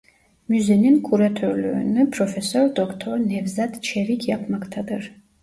[0.47, 5.11] Müzenin Küratörlüğünü Profesör Doktor Nevzat Çevik yapmaktadır.